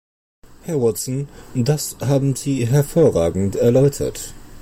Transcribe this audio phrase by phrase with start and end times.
[0.63, 4.33] Herr Watson, das haben Sie hervorragend erläutert.